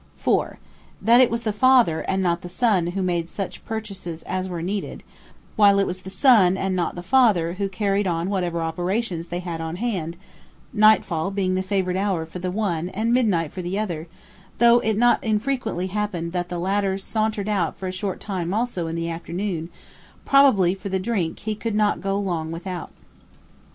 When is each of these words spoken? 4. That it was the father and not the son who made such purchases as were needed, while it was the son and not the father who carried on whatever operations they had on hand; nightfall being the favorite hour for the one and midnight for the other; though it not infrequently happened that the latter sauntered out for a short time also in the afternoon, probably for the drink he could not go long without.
4. 0.17 0.57
That 0.99 1.21
it 1.21 1.29
was 1.29 1.43
the 1.43 1.53
father 1.53 1.99
and 2.01 2.23
not 2.23 2.41
the 2.41 2.49
son 2.49 2.87
who 2.97 3.03
made 3.03 3.29
such 3.29 3.63
purchases 3.65 4.23
as 4.23 4.49
were 4.49 4.63
needed, 4.63 5.03
while 5.55 5.77
it 5.77 5.85
was 5.85 6.01
the 6.01 6.09
son 6.09 6.57
and 6.57 6.75
not 6.75 6.95
the 6.95 7.03
father 7.03 7.53
who 7.53 7.69
carried 7.69 8.07
on 8.07 8.27
whatever 8.31 8.63
operations 8.63 9.29
they 9.29 9.37
had 9.41 9.61
on 9.61 9.75
hand; 9.75 10.17
nightfall 10.73 11.29
being 11.29 11.53
the 11.53 11.61
favorite 11.61 11.97
hour 11.97 12.25
for 12.25 12.39
the 12.39 12.49
one 12.49 12.89
and 12.89 13.13
midnight 13.13 13.51
for 13.53 13.61
the 13.61 13.77
other; 13.77 14.07
though 14.57 14.79
it 14.79 14.97
not 14.97 15.23
infrequently 15.23 15.85
happened 15.85 16.31
that 16.33 16.49
the 16.49 16.57
latter 16.57 16.97
sauntered 16.97 17.47
out 17.47 17.77
for 17.77 17.85
a 17.85 17.91
short 17.91 18.19
time 18.19 18.55
also 18.55 18.87
in 18.87 18.95
the 18.95 19.07
afternoon, 19.07 19.69
probably 20.25 20.73
for 20.73 20.89
the 20.89 20.97
drink 20.97 21.37
he 21.41 21.53
could 21.53 21.75
not 21.75 22.01
go 22.01 22.17
long 22.17 22.51
without. 22.51 22.89